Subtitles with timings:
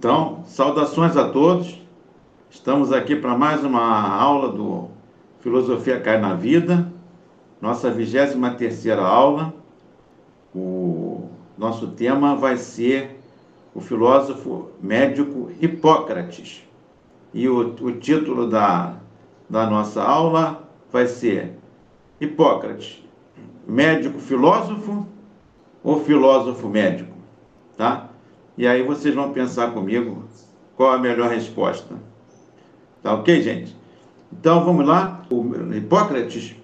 [0.00, 1.78] Então, saudações a todos.
[2.48, 4.88] Estamos aqui para mais uma aula do
[5.40, 6.90] Filosofia Cai na Vida,
[7.60, 9.52] nossa 23 aula.
[10.54, 13.20] O nosso tema vai ser
[13.74, 16.66] o filósofo médico Hipócrates.
[17.34, 18.94] E o, o título da,
[19.50, 21.58] da nossa aula vai ser
[22.18, 23.04] Hipócrates,
[23.68, 25.06] médico filósofo
[25.84, 27.12] ou filósofo médico?
[27.76, 28.09] Tá?
[28.60, 30.22] E aí vocês vão pensar comigo
[30.76, 31.94] qual a melhor resposta.
[33.02, 33.74] Tá ok, gente?
[34.30, 35.22] Então vamos lá.
[35.30, 36.54] O Hipócrates,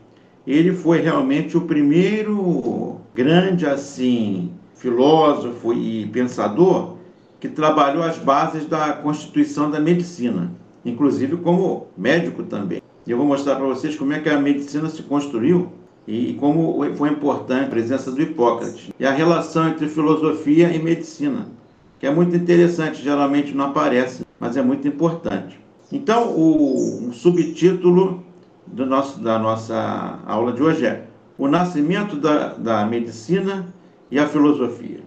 [0.47, 6.97] ele foi realmente o primeiro grande assim filósofo e pensador
[7.41, 10.53] que trabalhou as bases da constituição da medicina,
[10.85, 12.83] inclusive como médico também.
[13.07, 15.73] Eu vou mostrar para vocês como é que a medicina se construiu
[16.07, 21.57] e como foi importante a presença do Hipócrates e a relação entre filosofia e medicina
[21.99, 25.59] que é muito interessante, geralmente não aparece, mas é muito importante.
[25.91, 28.25] Então, o subtítulo
[28.67, 31.05] do nosso, da nossa aula de hoje é
[31.39, 33.73] O Nascimento da, da Medicina
[34.11, 35.01] e a Filosofia.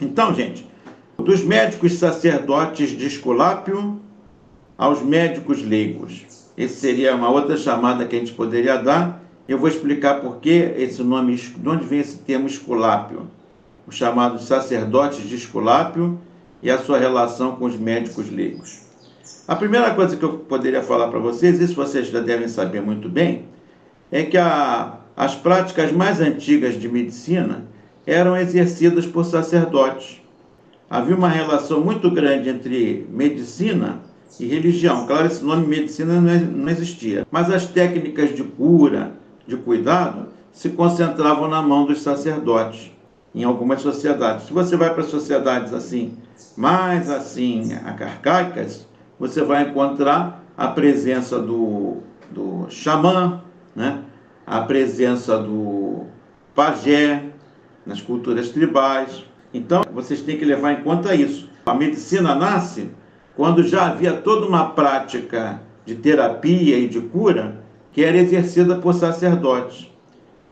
[0.00, 0.68] Então, gente,
[1.18, 4.00] dos médicos sacerdotes de Esculápio
[4.76, 6.26] aos médicos leigos.
[6.56, 9.22] Essa seria uma outra chamada que a gente poderia dar.
[9.48, 13.28] Eu vou explicar por que esse nome, de onde vem esse termo Esculápio.
[13.86, 16.18] Os chamados sacerdotes de Esculápio
[16.64, 18.80] e a sua relação com os médicos leigos.
[19.46, 23.06] A primeira coisa que eu poderia falar para vocês, isso vocês já devem saber muito
[23.06, 23.44] bem,
[24.10, 27.66] é que a, as práticas mais antigas de medicina
[28.06, 30.22] eram exercidas por sacerdotes.
[30.88, 34.00] Havia uma relação muito grande entre medicina
[34.40, 35.06] e religião.
[35.06, 39.12] Claro, esse nome medicina não existia, mas as técnicas de cura,
[39.46, 42.90] de cuidado, se concentravam na mão dos sacerdotes
[43.34, 44.46] em algumas sociedades.
[44.46, 46.16] Se você vai para sociedades assim,
[46.56, 48.86] mais assim, arcaicas,
[49.18, 51.98] você vai encontrar a presença do,
[52.30, 53.42] do xamã,
[53.74, 54.02] né?
[54.46, 56.04] a presença do
[56.54, 57.24] pajé
[57.86, 59.24] nas culturas tribais.
[59.52, 61.48] Então, vocês têm que levar em conta isso.
[61.66, 62.90] A medicina nasce
[63.36, 68.94] quando já havia toda uma prática de terapia e de cura que era exercida por
[68.94, 69.90] sacerdotes.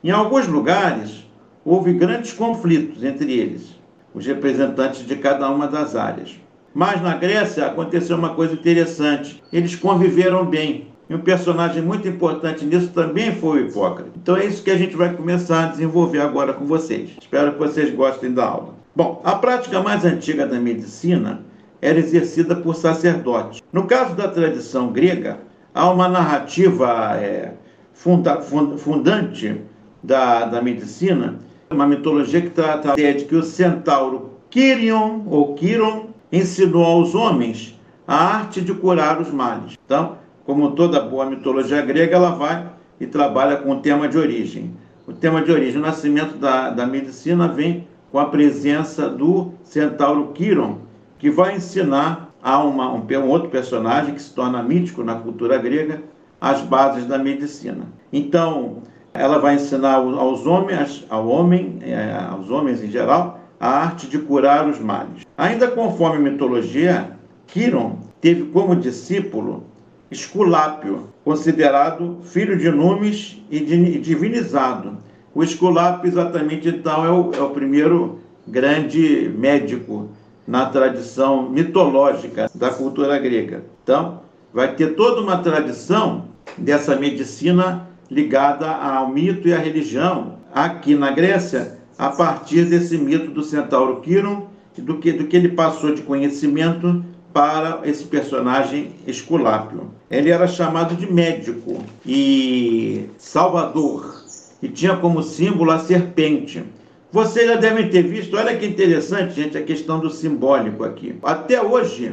[0.03, 1.25] Em alguns lugares,
[1.65, 3.79] houve grandes conflitos entre eles,
[4.15, 6.37] os representantes de cada uma das áreas.
[6.75, 10.91] Mas na Grécia aconteceu uma coisa interessante: eles conviveram bem.
[11.11, 14.13] E um personagem muito importante nisso também foi o Hipócrates.
[14.17, 17.11] Então é isso que a gente vai começar a desenvolver agora com vocês.
[17.21, 18.75] Espero que vocês gostem da aula.
[18.95, 21.45] Bom, a prática mais antiga da medicina
[21.83, 23.61] era exercida por sacerdotes.
[23.73, 25.41] No caso da tradição grega,
[25.75, 27.53] há uma narrativa é,
[27.93, 29.61] funda, fundante
[30.03, 31.39] da, da medicina
[31.75, 37.15] uma mitologia que trata a ideia de que o centauro Quirion, ou Quiron, ensinou aos
[37.15, 39.79] homens a arte de curar os males.
[39.85, 44.75] Então, como toda boa mitologia grega, ela vai e trabalha com o tema de origem.
[45.07, 50.33] O tema de origem, o nascimento da, da medicina, vem com a presença do centauro
[50.35, 50.79] Quiron,
[51.19, 55.57] que vai ensinar a uma, um, um outro personagem que se torna mítico na cultura
[55.59, 56.03] grega
[56.41, 57.87] as bases da medicina.
[58.13, 58.83] Então,
[59.15, 64.19] ela vai ensinar aos homens, ao homem, é, aos homens em geral, a arte de
[64.19, 65.25] curar os males.
[65.37, 67.13] Ainda conforme a mitologia,
[67.47, 69.65] Quiron teve como discípulo
[70.11, 73.61] Esculápio, considerado filho de Numes e
[73.99, 74.99] divinizado.
[75.35, 80.11] O Esculápio, exatamente então, é o, é o primeiro grande médico
[80.47, 83.65] na tradição mitológica da cultura grega.
[83.83, 84.21] Então,
[84.53, 86.27] vai ter toda uma tradição
[86.59, 93.31] dessa medicina ligada ao mito e à religião, aqui na Grécia, a partir desse mito
[93.31, 97.03] do centauro Quiron, do que, do que ele passou de conhecimento
[97.33, 99.91] para esse personagem Esculápio.
[100.11, 104.23] Ele era chamado de médico e salvador,
[104.63, 106.63] e tinha como símbolo a serpente.
[107.11, 111.15] Vocês já devem ter visto, olha que interessante, gente, a questão do simbólico aqui.
[111.23, 112.13] Até hoje,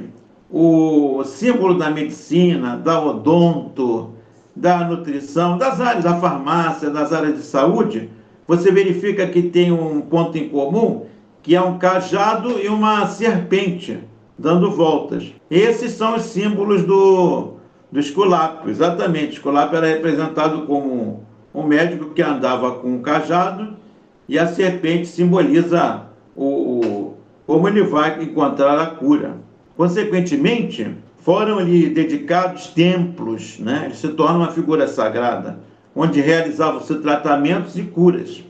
[0.49, 4.13] o símbolo da medicina, da odonto,
[4.55, 8.09] da nutrição, das áreas da farmácia, das áreas de saúde,
[8.47, 11.05] você verifica que tem um ponto em comum,
[11.41, 13.99] que é um cajado e uma serpente
[14.37, 15.31] dando voltas.
[15.49, 17.53] Esses são os símbolos do,
[17.91, 19.31] do Esculápio, exatamente.
[19.31, 21.23] O Esculápio era representado como
[21.53, 23.75] um médico que andava com um cajado
[24.27, 26.05] e a serpente simboliza
[26.35, 27.13] o, o
[27.45, 29.37] como ele vai encontrar a cura.
[29.75, 33.83] Consequentemente, foram-lhe dedicados templos, né?
[33.85, 35.59] ele se torna uma figura sagrada,
[35.95, 38.43] onde realizavam-se tratamentos e curas,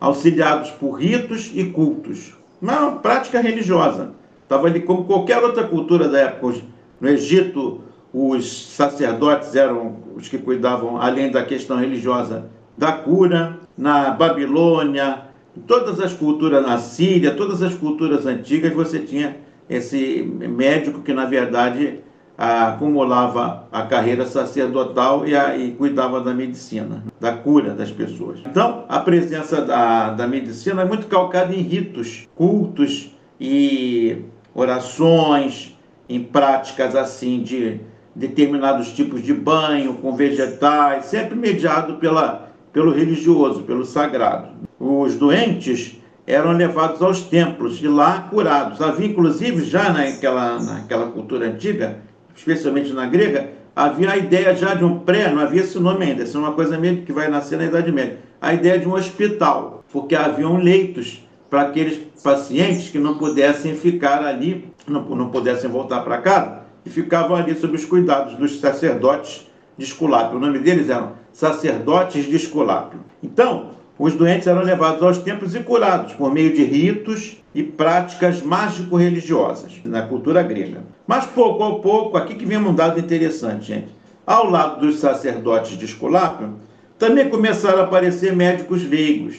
[0.00, 2.34] auxiliados por ritos e cultos.
[2.60, 4.12] Uma prática religiosa,
[4.52, 6.58] Estava ali como qualquer outra cultura da época.
[7.00, 7.80] No Egito,
[8.12, 13.58] os sacerdotes eram os que cuidavam, além da questão religiosa, da cura.
[13.78, 15.22] Na Babilônia,
[15.66, 19.38] todas as culturas, na Síria, todas as culturas antigas, você tinha
[19.70, 22.00] esse médico que, na verdade,
[22.36, 28.40] acumulava a carreira sacerdotal e, a, e, cuidava da medicina, da cura das pessoas.
[28.44, 34.18] Então, a presença da, da medicina é muito calcada em ritos, cultos e
[34.54, 35.76] orações,
[36.08, 37.80] em práticas assim de
[38.14, 44.48] determinados tipos de banho com vegetais, sempre mediado pela, pelo religioso, pelo sagrado.
[44.78, 45.96] Os doentes
[46.26, 48.80] eram levados aos templos e lá curados.
[48.80, 52.00] Havia, inclusive, já naquela, naquela cultura antiga,
[52.34, 56.24] especialmente na grega, havia a ideia já de um pré, não havia esse nome ainda,
[56.24, 58.94] isso é uma coisa mesmo que vai nascer na Idade Média, a ideia de um
[58.94, 65.68] hospital, porque haviam leitos para aqueles pacientes que não pudessem ficar ali, não, não pudessem
[65.68, 69.46] voltar para casa, e ficavam ali sob os cuidados dos sacerdotes
[69.76, 70.38] de Esculápio.
[70.38, 73.00] O nome deles eram sacerdotes de Esculápio.
[73.22, 73.70] Então,
[74.02, 79.80] os doentes eram levados aos templos e curados por meio de ritos e práticas mágico-religiosas
[79.84, 80.82] na cultura grega.
[81.06, 83.94] Mas pouco a pouco, aqui que vem um dado interessante, gente.
[84.26, 86.54] Ao lado dos sacerdotes de Esculápio,
[86.98, 89.36] também começaram a aparecer médicos leigos.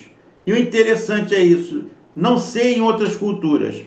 [0.48, 1.83] E o interessante é isso,
[2.15, 3.81] não sei em outras culturas,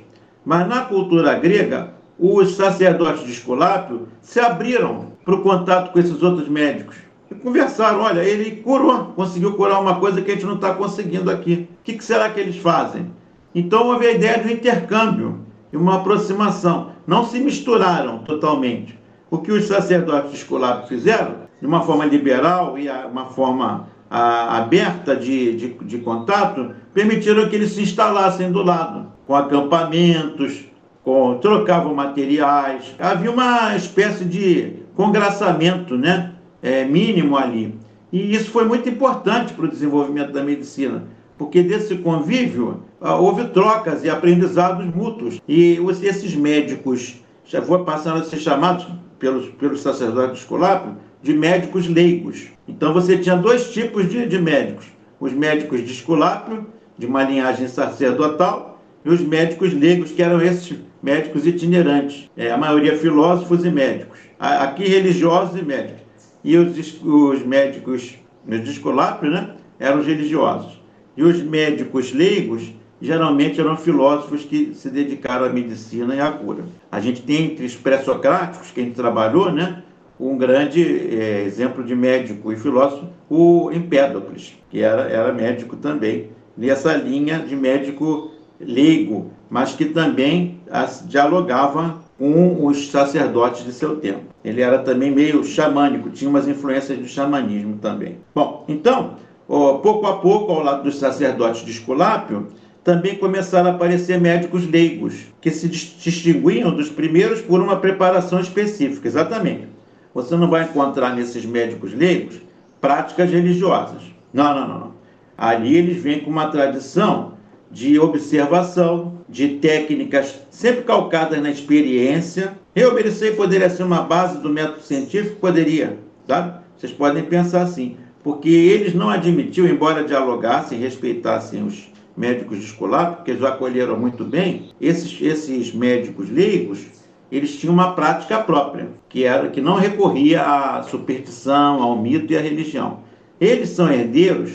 [0.45, 6.23] mas na cultura grega, os sacerdotes de Esculápio se abriram para o contato com esses
[6.23, 7.06] outros médicos.
[7.31, 11.31] E conversaram, olha, ele curou, conseguiu curar uma coisa que a gente não está conseguindo
[11.31, 11.69] aqui.
[11.81, 13.11] O que, que será que eles fazem?
[13.55, 15.41] Então houve a ideia de um intercâmbio
[15.73, 16.93] e uma aproximação.
[17.07, 18.99] Não se misturaram totalmente.
[19.31, 25.17] O que os sacerdotes Esculápio fizeram, de uma forma liberal e uma forma a, aberta
[25.17, 30.65] de, de, de contato, permitiram que eles se instalassem do lado, com acampamentos,
[31.03, 32.95] com, trocavam materiais.
[32.99, 36.33] Havia uma espécie de congraçamento né,
[36.67, 37.79] é, mínimo ali.
[38.13, 41.05] E isso foi muito importante para o desenvolvimento da medicina,
[41.39, 45.41] porque desse convívio ah, houve trocas e aprendizados mútuos.
[45.47, 48.85] E esses médicos já passando a ser chamados
[49.21, 50.91] pelos, pelos sacerdotes escolares
[51.23, 52.49] de médicos leigos.
[52.67, 54.87] Então você tinha dois tipos de, de médicos:
[55.21, 56.67] os médicos de esculápio,
[56.99, 62.57] de uma linhagem sacerdotal, e os médicos leigos, que eram esses médicos itinerantes, é, a
[62.57, 66.06] maioria filósofos e médicos, aqui religiosos e médicos.
[66.47, 68.17] E os, os médicos
[68.47, 70.81] de esculápio né, eram os religiosos.
[71.17, 72.73] E os médicos leigos
[73.03, 76.65] geralmente eram filósofos que se dedicaram à medicina e à cura.
[76.91, 79.83] A gente tem entre os pré-socráticos, que a gente trabalhou, né,
[80.21, 86.31] um grande é, exemplo de médico e filósofo, o Empédocles, que era, era médico também,
[86.57, 93.97] nessa linha de médico leigo, mas que também as, dialogava com os sacerdotes de seu
[93.97, 94.25] tempo.
[94.45, 98.19] Ele era também meio xamânico, tinha umas influências do xamanismo também.
[98.35, 99.17] Bom, então,
[99.47, 102.49] pouco a pouco, ao lado dos sacerdotes de Esculápio,
[102.83, 109.07] também começaram a aparecer médicos leigos, que se distinguiam dos primeiros por uma preparação específica,
[109.09, 109.77] exatamente
[110.17, 112.41] você não vai encontrar nesses médicos leigos
[112.81, 114.01] práticas religiosas.
[114.33, 114.95] Não, não, não, não.
[115.37, 117.35] Ali eles vêm com uma tradição
[117.71, 122.57] de observação, de técnicas sempre calcadas na experiência.
[122.75, 125.37] Eu isso poderia ser uma base do método científico?
[125.37, 126.61] Poderia, sabe?
[126.77, 127.97] Vocês podem pensar assim.
[128.23, 134.25] Porque eles não admitiam, embora dialogassem, respeitassem os médicos de escolar, porque eles acolheram muito
[134.25, 136.87] bem, esses, esses médicos leigos
[137.31, 142.37] eles tinham uma prática própria, que era que não recorria à superstição, ao mito e
[142.37, 143.01] à religião.
[143.41, 144.53] Eles são herdeiros,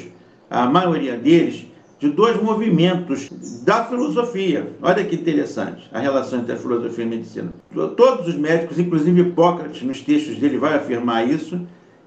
[0.50, 1.68] a maioria deles,
[2.02, 3.30] de dois movimentos
[3.64, 4.76] da filosofia.
[4.82, 7.54] Olha que interessante a relação entre a filosofia e a medicina.
[7.96, 11.62] Todos os médicos, inclusive Hipócrates, nos textos dele vai afirmar isso,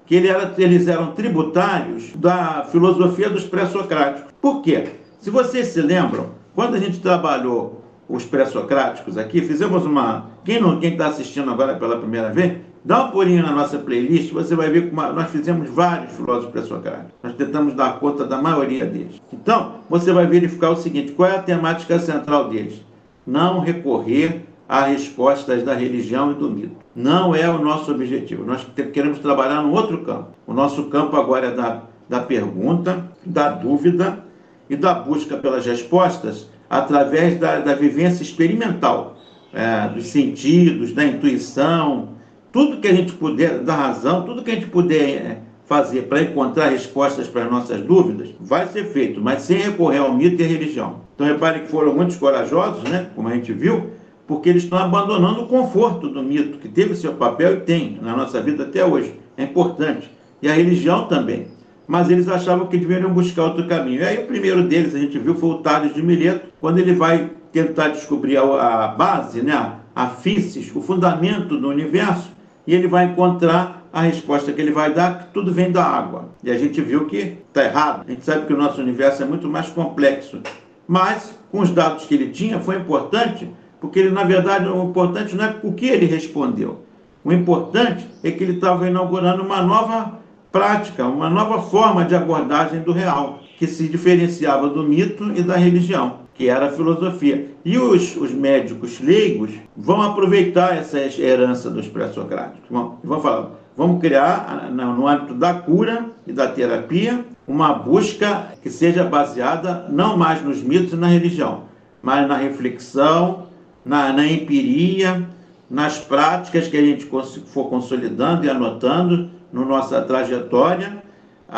[0.05, 4.33] que ele era, eles eram tributários da filosofia dos pré-socráticos.
[4.41, 4.89] Por quê?
[5.21, 10.27] Se vocês se lembram, quando a gente trabalhou os pré-socráticos aqui, fizemos uma.
[10.43, 14.31] Quem não quem está assistindo agora pela primeira vez, dá uma pulinha na nossa playlist,
[14.31, 17.11] você vai ver que nós fizemos vários filósofos pré-socráticos.
[17.23, 19.19] Nós tentamos dar conta da maioria deles.
[19.33, 22.81] Então, você vai verificar o seguinte: qual é a temática central deles?
[23.25, 26.75] Não recorrer a respostas da religião e do mito.
[26.95, 28.45] Não é o nosso objetivo.
[28.45, 30.29] Nós queremos trabalhar no outro campo.
[30.45, 34.23] O nosso campo agora é da, da pergunta, da dúvida
[34.69, 39.17] e da busca pelas respostas através da, da vivência experimental,
[39.53, 42.09] é, dos sentidos, da intuição,
[42.51, 46.21] tudo que a gente puder, da razão, tudo que a gente puder é, fazer para
[46.21, 50.45] encontrar respostas para as nossas dúvidas, vai ser feito, mas sem recorrer ao mito e
[50.45, 51.01] à religião.
[51.15, 53.91] Então repare que foram muitos corajosos, né, como a gente viu,
[54.27, 58.15] porque eles estão abandonando o conforto do mito, que teve seu papel e tem na
[58.15, 59.13] nossa vida até hoje.
[59.37, 60.09] É importante.
[60.41, 61.47] E a religião também.
[61.87, 64.01] Mas eles achavam que deveriam buscar outro caminho.
[64.01, 66.93] E aí o primeiro deles, a gente viu, foi o Tales de Mileto, quando ele
[66.93, 72.29] vai tentar descobrir a, base, né, a físis, o fundamento do universo,
[72.67, 76.29] e ele vai encontrar a resposta que ele vai dar, que tudo vem da água.
[76.43, 78.03] E a gente viu que está errado.
[78.05, 80.41] A gente sabe que o nosso universo é muito mais complexo.
[80.85, 83.49] Mas, com os dados que ele tinha, foi importante,
[83.79, 86.83] porque ele, na verdade, o importante não é o que ele respondeu.
[87.23, 90.19] O importante é que ele estava inaugurando uma nova
[90.55, 95.57] prática, uma nova forma de abordagem do real, que se diferenciava do mito e da
[95.57, 97.49] religião que era a filosofia.
[97.63, 102.69] E os, os médicos leigos vão aproveitar essa herança dos pré-socráticos.
[102.69, 108.69] Vão, vão falar, vamos criar, no âmbito da cura e da terapia, uma busca que
[108.69, 111.63] seja baseada não mais nos mitos e na religião,
[112.01, 113.47] mas na reflexão,
[113.85, 115.25] na, na empiria,
[115.69, 121.01] nas práticas que a gente for consolidando e anotando na no nossa trajetória,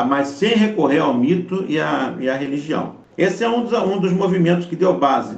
[0.08, 2.96] mas sem recorrer ao mito e à, e à religião.
[3.18, 5.36] Esse é um dos, um dos movimentos que deu base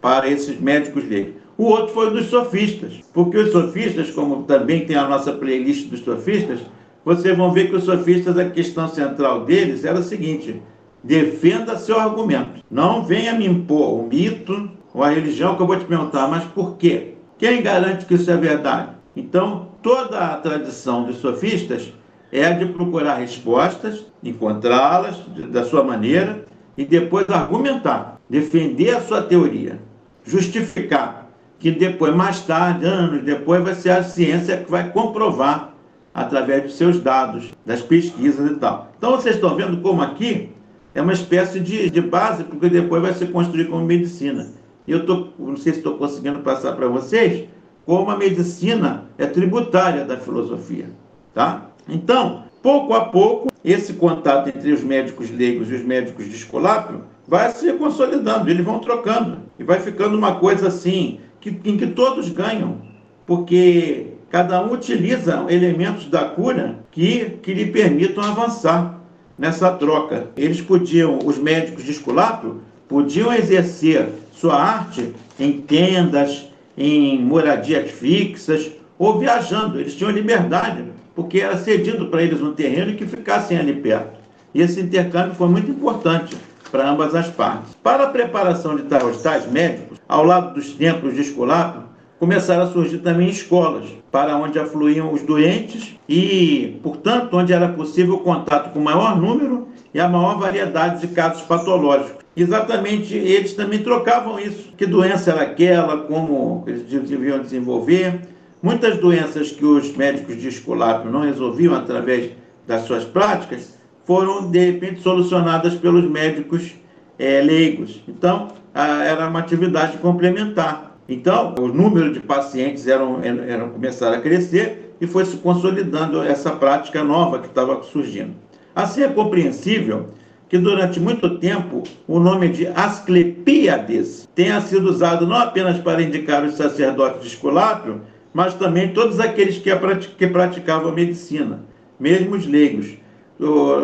[0.00, 1.34] para esses médicos leigos.
[1.56, 6.00] O outro foi dos sofistas, porque os sofistas, como também tem a nossa playlist dos
[6.00, 6.58] sofistas,
[7.04, 10.60] vocês vão ver que os sofistas, a questão central deles era a seguinte:
[11.04, 12.62] defenda seu argumento.
[12.70, 16.44] Não venha me impor o mito ou a religião que eu vou te perguntar, mas
[16.44, 17.14] por quê?
[17.38, 18.90] Quem garante que isso é verdade?
[19.14, 21.92] Então, toda a tradição dos sofistas
[22.32, 25.16] é a de procurar respostas, encontrá-las
[25.50, 26.44] da sua maneira
[26.76, 29.78] e depois argumentar, defender a sua teoria,
[30.24, 31.20] justificar
[31.60, 35.74] que depois, mais tarde, anos depois, vai ser a ciência que vai comprovar
[36.12, 38.90] através dos seus dados, das pesquisas e tal.
[38.96, 40.50] Então vocês estão vendo como aqui
[40.94, 44.48] é uma espécie de, de base, porque depois vai ser construído como medicina.
[44.86, 47.48] E eu tô, não sei se estou conseguindo passar para vocês
[47.86, 50.86] como a medicina é tributária da filosofia.
[51.32, 51.69] Tá?
[51.90, 57.02] Então, pouco a pouco, esse contato entre os médicos leigos e os médicos de escolápio
[57.26, 59.38] vai se consolidando, eles vão trocando.
[59.58, 62.78] E vai ficando uma coisa assim, que, em que todos ganham,
[63.26, 69.00] porque cada um utiliza elementos da cura que, que lhe permitam avançar
[69.36, 70.28] nessa troca.
[70.36, 78.70] Eles podiam, os médicos de escolápio, podiam exercer sua arte em tendas, em moradias fixas
[78.98, 79.80] ou viajando.
[79.80, 84.18] Eles tinham liberdade porque era cedido para eles um terreno que ficassem ali perto.
[84.54, 86.36] E esse intercâmbio foi muito importante
[86.70, 87.74] para ambas as partes.
[87.82, 91.82] Para a preparação de tais médicos, ao lado dos templos de Esculápio,
[92.18, 98.16] começaram a surgir também escolas, para onde afluíam os doentes e, portanto, onde era possível
[98.16, 102.20] o contato com o maior número e a maior variedade de casos patológicos.
[102.36, 104.72] Exatamente, eles também trocavam isso.
[104.76, 108.20] Que doença era aquela, como eles deviam desenvolver,
[108.62, 112.32] Muitas doenças que os médicos de Esculápio não resolviam através
[112.66, 116.72] das suas práticas foram, de repente, solucionadas pelos médicos
[117.18, 118.02] é, leigos.
[118.06, 120.98] Então, a, era uma atividade complementar.
[121.08, 126.50] Então, o número de pacientes eram, eram começaram a crescer e foi se consolidando essa
[126.50, 128.34] prática nova que estava surgindo.
[128.74, 130.10] Assim é compreensível
[130.48, 136.44] que durante muito tempo o nome de Asclepíades tenha sido usado não apenas para indicar
[136.44, 138.02] os sacerdotes de Esculápio,
[138.32, 139.70] mas também todos aqueles que,
[140.16, 141.60] que praticavam medicina,
[141.98, 142.98] mesmo os leigos.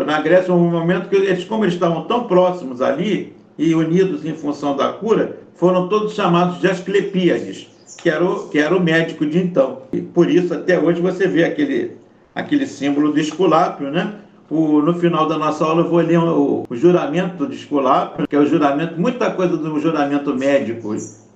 [0.06, 4.34] Na Grécia, um momento que eles, como eles estavam tão próximos ali e unidos em
[4.34, 9.24] função da cura, foram todos chamados de Asclepíades, que era o, que era o médico
[9.24, 9.82] de então.
[9.92, 11.92] E por isso, até hoje, você vê aquele,
[12.34, 14.16] aquele símbolo do esculápio, né?
[14.48, 18.36] O, no final da nossa aula eu vou ler o, o juramento de esculápio, que
[18.36, 20.94] é o juramento, muita coisa do juramento médico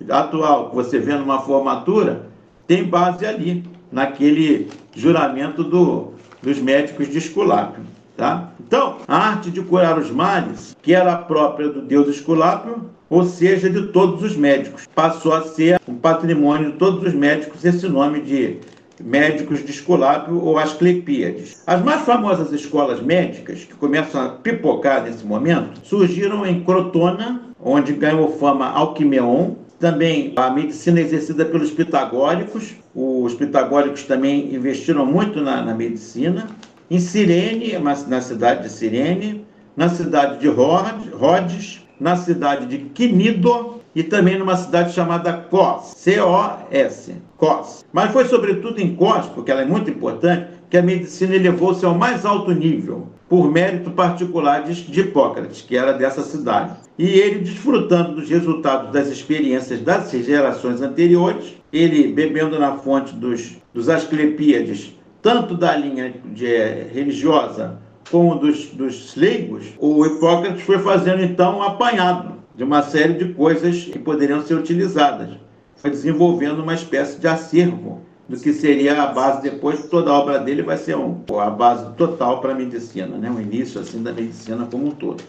[0.08, 2.29] atual, que você vê numa formatura,
[2.70, 7.82] tem base ali, naquele juramento do, dos médicos de Esculápio.
[8.16, 8.52] Tá?
[8.64, 13.68] Então, a arte de curar os males, que era própria do deus Esculápio, ou seja,
[13.68, 18.20] de todos os médicos, passou a ser um patrimônio de todos os médicos esse nome
[18.20, 18.58] de
[19.02, 21.64] médicos de Esculápio ou Asclepíades.
[21.66, 27.94] As mais famosas escolas médicas, que começam a pipocar nesse momento, surgiram em Crotona, onde
[27.94, 32.74] ganhou fama Alquimeon, também a medicina exercida pelos pitagóricos.
[32.94, 36.46] Os pitagóricos também investiram muito na, na medicina.
[36.90, 39.44] Em Cirene, na cidade de Cirene,
[39.74, 47.14] na cidade de Rhodes, na cidade de Quinido e também numa cidade chamada Cos, C-O-S,
[47.36, 47.84] Cos.
[47.92, 51.96] Mas foi sobretudo em Cos, porque ela é muito importante, que a medicina elevou-se ao
[51.96, 56.76] mais alto nível, por mérito particular de Hipócrates, que era dessa cidade.
[56.96, 63.56] E ele, desfrutando dos resultados das experiências das gerações anteriores, ele bebendo na fonte dos,
[63.74, 66.46] dos Asclepíades, tanto da linha de,
[66.92, 67.78] religiosa
[68.10, 73.32] como dos, dos leigos, o Hipócrates foi fazendo então um apanhado de uma série de
[73.34, 75.30] coisas que poderiam ser utilizadas.
[75.76, 80.38] Foi desenvolvendo uma espécie de acervo do que seria a base depois, toda a obra
[80.38, 83.28] dele vai ser um, a base total para a medicina, né?
[83.28, 85.20] o início assim da medicina como um todo.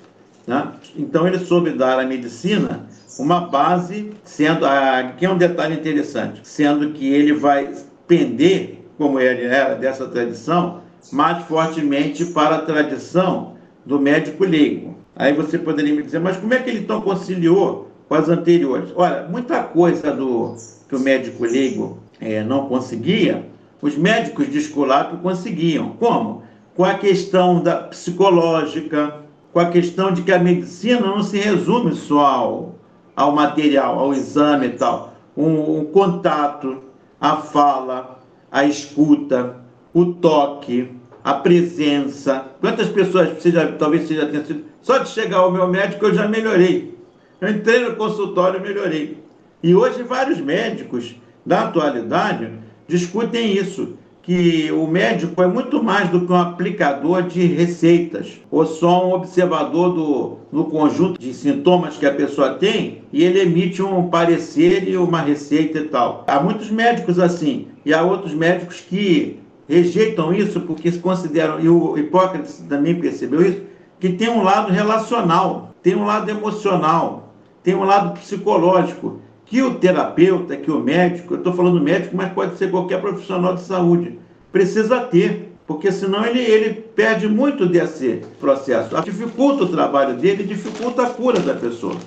[0.46, 0.72] Né?
[0.96, 2.86] Então ele soube dar à medicina
[3.18, 7.74] uma base, sendo aqui é um detalhe interessante, sendo que ele vai
[8.08, 10.82] pender, como ele era dessa tradição,
[11.12, 14.96] mais fortemente para a tradição do médico leigo.
[15.16, 18.92] Aí você poderia me dizer, mas como é que ele então conciliou com as anteriores?
[18.96, 20.56] Olha, muita coisa do
[20.88, 23.48] que o médico leigo é, não conseguia,
[23.82, 25.96] os médicos de Esculápio conseguiam.
[26.00, 26.44] Como?
[26.76, 29.16] Com a questão da psicológica,
[29.52, 32.76] com a questão de que a medicina não se resume só ao,
[33.16, 35.14] ao material, ao exame e tal.
[35.36, 36.84] Um, um contato,
[37.20, 38.20] a fala,
[38.52, 39.58] a escuta,
[39.94, 40.92] o toque,
[41.24, 42.46] a presença.
[42.62, 44.66] Quantas pessoas você já, talvez você já tenha sido.
[44.82, 46.98] Só de chegar ao meu médico eu já melhorei.
[47.40, 49.24] Eu entrei no consultório e melhorei.
[49.64, 52.50] E hoje vários médicos da atualidade
[52.88, 58.66] discutem isso, que o médico é muito mais do que um aplicador de receitas, ou
[58.66, 63.82] só um observador do, do conjunto de sintomas que a pessoa tem e ele emite
[63.82, 66.24] um parecer e uma receita e tal.
[66.28, 71.68] Há muitos médicos assim, e há outros médicos que rejeitam isso porque se consideram, e
[71.68, 73.62] o Hipócrates também percebeu isso,
[74.00, 77.34] que tem um lado relacional, tem um lado emocional,
[77.64, 79.20] tem um lado psicológico
[79.52, 83.54] que o terapeuta, que o médico, eu estou falando médico, mas pode ser qualquer profissional
[83.54, 84.18] de saúde,
[84.50, 88.96] precisa ter, porque senão ele, ele perde muito desse processo.
[89.04, 91.98] Dificulta o trabalho dele, dificulta a cura da pessoa,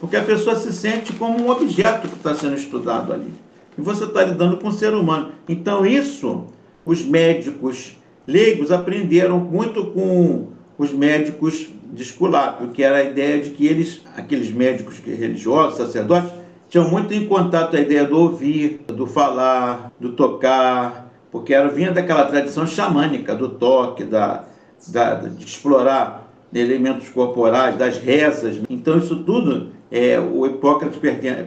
[0.00, 3.34] porque a pessoa se sente como um objeto que está sendo estudado ali.
[3.76, 5.32] E você está lidando com o ser humano.
[5.46, 6.46] Então, isso,
[6.86, 13.50] os médicos leigos aprenderam muito com os médicos de Esculápio, que era a ideia de
[13.50, 16.43] que eles, aqueles médicos religiosos, sacerdotes,
[16.74, 21.92] tinham muito em contato a ideia do ouvir, do falar, do tocar, porque era, vinha
[21.92, 24.42] daquela tradição xamânica, do toque, da,
[24.88, 28.60] da, de explorar elementos corporais, das rezas.
[28.68, 30.98] Então, isso tudo é, o Hipócrates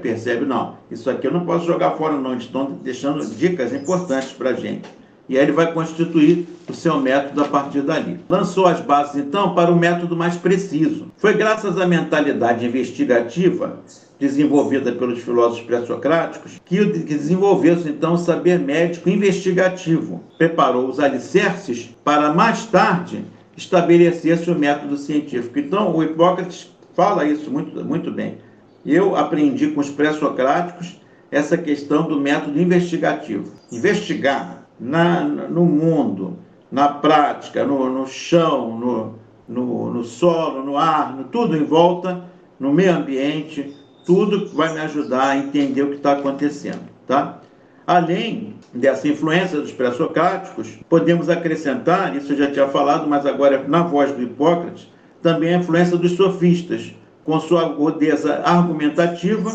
[0.01, 4.31] percebe, não, isso aqui eu não posso jogar fora, não, eles estão deixando dicas importantes
[4.31, 4.87] para a gente.
[5.27, 8.17] E aí ele vai constituir o seu método a partir dali.
[8.29, 11.07] Lançou as bases, então, para o método mais preciso.
[11.17, 13.79] Foi graças à mentalidade investigativa
[14.19, 20.23] desenvolvida pelos filósofos pré-socráticos, que desenvolveu-se então o saber médico investigativo.
[20.37, 23.25] Preparou os alicerces para mais tarde
[23.55, 25.59] estabelecer-se o método científico.
[25.59, 28.37] Então, o Hipócrates fala isso muito, muito bem.
[28.85, 30.99] Eu aprendi com os pré-socráticos
[31.29, 33.51] essa questão do método investigativo.
[33.71, 36.37] Investigar na, no mundo,
[36.71, 39.15] na prática, no, no chão, no,
[39.47, 42.23] no, no solo, no ar, no, tudo em volta,
[42.59, 43.75] no meio ambiente,
[44.07, 47.41] tudo vai me ajudar a entender o que está acontecendo, tá?
[47.85, 53.83] Além dessa influência dos pré-socráticos, podemos acrescentar, isso eu já tinha falado, mas agora na
[53.83, 54.87] voz do Hipócrates,
[55.21, 56.93] também a influência dos sofistas,
[57.25, 59.51] com sua agudeza argumentativa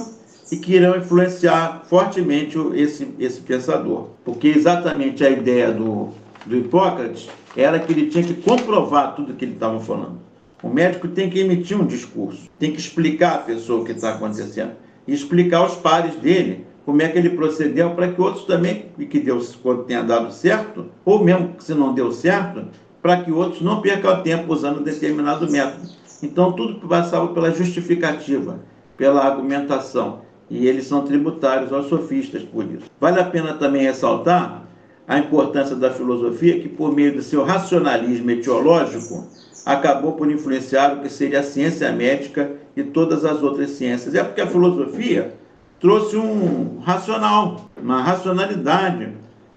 [0.51, 4.11] e que irão influenciar fortemente esse, esse pensador.
[4.23, 6.11] Porque exatamente a ideia do,
[6.45, 10.22] do Hipócrates era que ele tinha que comprovar tudo que ele estava falando.
[10.63, 14.11] O médico tem que emitir um discurso, tem que explicar à pessoa o que está
[14.11, 14.73] acontecendo
[15.07, 19.21] e explicar aos pares dele como é que ele procedeu para que outros também, que
[19.21, 19.41] deu,
[19.87, 22.67] tenha dado certo, ou mesmo se não deu certo,
[23.01, 25.89] para que outros não percam tempo usando determinado método.
[26.23, 28.61] Então, tudo passava pela justificativa,
[28.97, 30.21] pela argumentação.
[30.49, 32.85] E eles são tributários aos sofistas por isso.
[33.01, 34.65] Vale a pena também ressaltar
[35.09, 39.27] a importância da filosofia, que por meio do seu racionalismo etiológico,
[39.65, 44.15] acabou por influenciar o que seria a ciência médica e todas as outras ciências.
[44.15, 45.35] É porque a filosofia
[45.81, 49.09] trouxe um racional, uma racionalidade,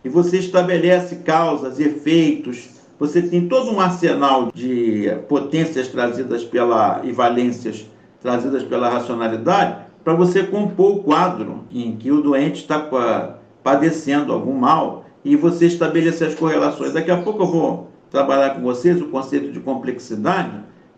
[0.03, 7.11] e você estabelece causas, efeitos, você tem todo um arsenal de potências trazidas pela e
[7.11, 7.85] valências
[8.21, 14.53] trazidas pela racionalidade para você compor o quadro em que o doente está padecendo algum
[14.53, 16.93] mal e você estabelecer as correlações.
[16.93, 20.51] Daqui a pouco eu vou trabalhar com vocês o conceito de complexidade,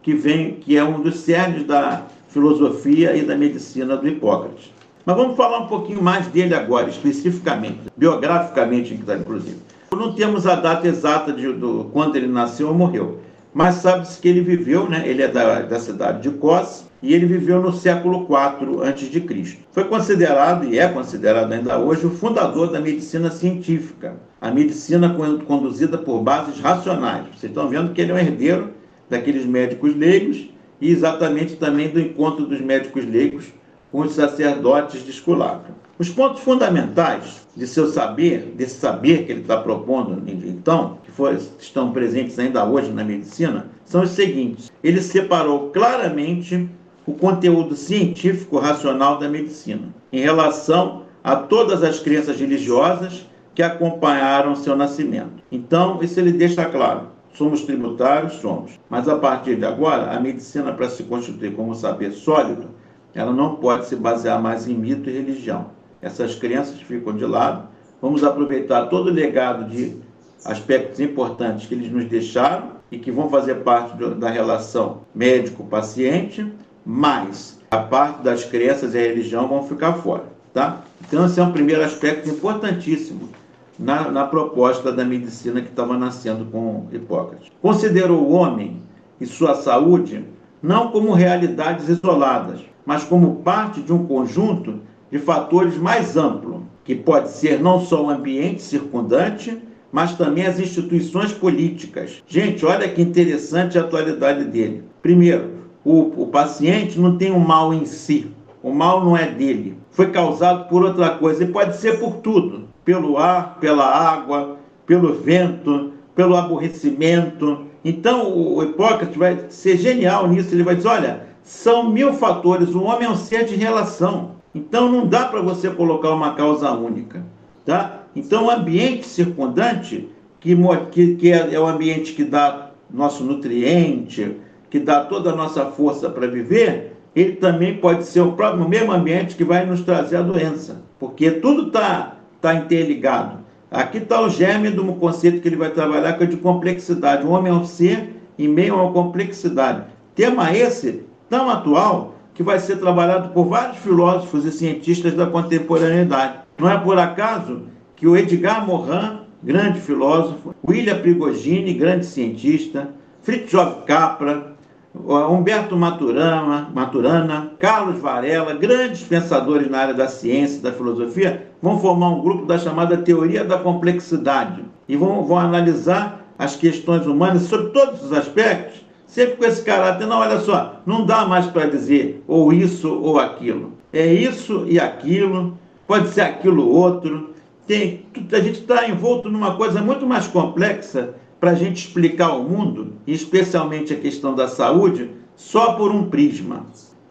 [0.03, 4.71] que vem, que é um dos cernes da filosofia e da medicina do Hipócrates.
[5.03, 9.57] Mas vamos falar um pouquinho mais dele agora, especificamente, biograficamente, inclusive.
[9.91, 13.19] não temos a data exata de do, quando ele nasceu ou morreu,
[13.57, 15.01] mas sabe-se que ele viveu, né?
[15.09, 19.57] ele é da, da cidade de Kos, e ele viveu no século IV a.C.
[19.71, 25.09] Foi considerado, e é considerado ainda hoje, o fundador da medicina científica, a medicina
[25.47, 27.25] conduzida por bases racionais.
[27.29, 28.73] Vocês estão vendo que ele é um herdeiro
[29.09, 33.45] daqueles médicos leigos e exatamente também do encontro dos médicos leigos
[33.91, 35.73] com os sacerdotes de Esculápio.
[35.97, 41.91] Os pontos fundamentais de seu saber, desse saber que ele está propondo, então, for, estão
[41.91, 44.71] presentes ainda hoje na medicina, são os seguintes.
[44.83, 46.69] Ele separou claramente
[47.07, 53.25] o conteúdo científico racional da medicina em relação a todas as crenças religiosas
[53.55, 55.41] que acompanharam seu nascimento.
[55.51, 57.07] Então, isso ele deixa claro.
[57.33, 58.33] Somos tributários?
[58.33, 58.79] Somos.
[58.87, 62.67] Mas a partir de agora, a medicina, para se constituir como saber sólido,
[63.15, 65.71] ela não pode se basear mais em mito e religião.
[65.99, 67.67] Essas crenças ficam de lado.
[67.99, 69.97] Vamos aproveitar todo o legado de
[70.45, 76.51] aspectos importantes que eles nos deixaram e que vão fazer parte da relação médico-paciente,
[76.85, 80.25] mas a parte das crenças e a religião vão ficar fora.
[80.53, 80.81] Tá?
[81.05, 83.29] Então, esse é um primeiro aspecto importantíssimo
[83.77, 87.51] na, na proposta da medicina que estava nascendo com Hipócrates.
[87.61, 88.81] Considerou o homem
[89.19, 90.25] e sua saúde
[90.61, 94.79] não como realidades isoladas, mas como parte de um conjunto
[95.11, 100.59] de fatores mais amplo, que pode ser não só o ambiente circundante, mas também as
[100.59, 102.23] instituições políticas.
[102.27, 104.83] Gente, olha que interessante a atualidade dele.
[105.01, 105.51] Primeiro,
[105.83, 108.27] o, o paciente não tem o um mal em si,
[108.61, 112.67] o mal não é dele, foi causado por outra coisa, e pode ser por tudo
[112.87, 117.65] pelo ar, pela água, pelo vento, pelo aborrecimento.
[117.83, 120.55] Então, o Hipócrates vai ser genial nisso.
[120.55, 122.73] Ele vai dizer: olha, são mil fatores.
[122.73, 124.37] O homem é um ser de relação.
[124.55, 127.25] Então, não dá para você colocar uma causa única.
[127.65, 128.03] Tá?
[128.17, 130.57] Então, o ambiente circundante, que,
[130.91, 134.37] que, que é, é o ambiente que dá nosso nutriente,
[134.71, 138.91] que dá toda a nossa força para viver, ele também pode ser o próprio mesmo
[138.91, 140.81] ambiente que vai nos trazer a doença.
[140.97, 143.37] Porque tudo está está interligado.
[143.69, 147.23] Aqui está o germe do conceito que ele vai trabalhar, que é de complexidade.
[147.23, 149.83] O homem é um ser em meio a uma complexidade.
[150.15, 156.39] Tema esse tão atual que vai ser trabalhado por vários filósofos e cientistas da contemporaneidade.
[156.57, 162.89] Não é por acaso que o Edgar Morin, grande filósofo, William Prigogine, grande cientista,
[163.23, 164.55] Fritjof Capra,
[164.95, 171.79] Humberto Maturana, Maturana, Carlos Varela, grandes pensadores na área da ciência e da filosofia, vão
[171.79, 177.43] formar um grupo da chamada teoria da complexidade e vão, vão analisar as questões humanas
[177.43, 181.67] sobre todos os aspectos, sempre com esse caráter, não, olha só, não dá mais para
[181.67, 183.73] dizer ou isso ou aquilo.
[183.91, 185.57] É isso e aquilo,
[185.87, 187.35] pode ser aquilo outro.
[187.67, 192.43] Tem, a gente está envolto numa coisa muito mais complexa para a gente explicar o
[192.43, 196.65] mundo, especialmente a questão da saúde, só por um prisma.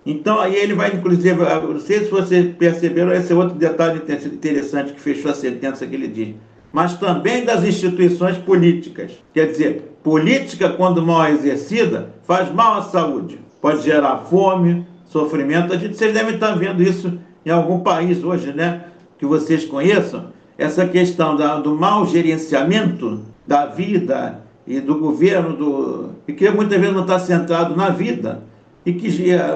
[0.04, 4.92] Então, aí ele vai, inclusive, não sei se vocês perceberam, esse é outro detalhe interessante
[4.92, 6.34] que fechou a sentença que ele diz,
[6.72, 9.12] mas também das instituições políticas.
[9.34, 13.38] Quer dizer, política, quando mal exercida, faz mal à saúde.
[13.60, 15.72] Pode gerar fome, sofrimento.
[15.72, 18.84] A gente, vocês devem estar vendo isso em algum país hoje, né?
[19.18, 20.35] Que vocês conheçam.
[20.58, 26.78] Essa questão da, do mau gerenciamento da vida e do governo, do, e que muitas
[26.80, 28.42] vezes não está centrado na vida,
[28.84, 29.08] e que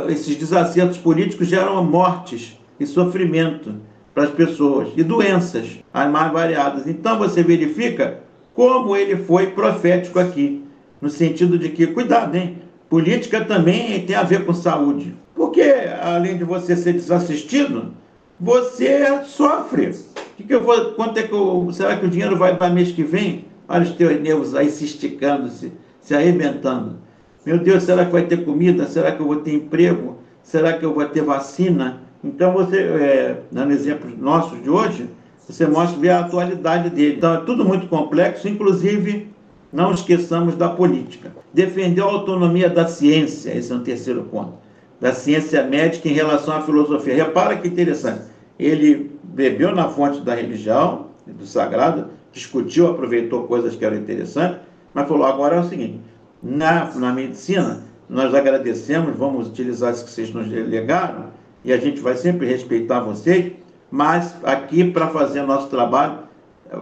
[0.08, 3.74] esses desacertos políticos geram mortes e sofrimento
[4.14, 6.86] para as pessoas, e doenças, as mais variadas.
[6.86, 8.20] Então você verifica
[8.54, 10.64] como ele foi profético aqui,
[11.00, 12.58] no sentido de que, cuidado, hein?
[12.88, 15.14] Política também tem a ver com saúde.
[15.34, 15.62] Porque,
[16.02, 17.94] além de você ser desassistido,
[18.38, 19.94] você sofre.
[20.40, 22.90] Que que eu vou, quanto é que eu, será que o dinheiro vai dar mês
[22.92, 23.44] que vem?
[23.68, 26.96] Olha os teus nervos aí se esticando, se, se arrebentando.
[27.44, 28.86] Meu Deus, será que vai ter comida?
[28.86, 30.16] Será que eu vou ter emprego?
[30.42, 32.00] Será que eu vou ter vacina?
[32.24, 35.10] Então, você, é, dando exemplos nossos de hoje,
[35.46, 37.16] você mostra a atualidade dele.
[37.18, 39.28] Então, é tudo muito complexo, inclusive,
[39.70, 41.32] não esqueçamos da política.
[41.52, 44.54] Defendeu a autonomia da ciência, esse é um terceiro ponto,
[44.98, 47.14] da ciência médica em relação à filosofia.
[47.14, 48.22] Repara que interessante,
[48.64, 54.58] ele bebeu na fonte da religião, do sagrado, discutiu, aproveitou coisas que eram interessantes,
[54.92, 56.00] mas falou: agora é o seguinte,
[56.42, 61.26] na, na medicina, nós agradecemos, vamos utilizar isso que vocês nos legaram,
[61.64, 63.52] e a gente vai sempre respeitar vocês,
[63.90, 66.18] mas aqui para fazer nosso trabalho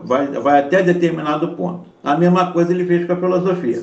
[0.04, 1.86] vai, vai até determinado ponto.
[2.02, 3.82] A mesma coisa ele fez com a filosofia.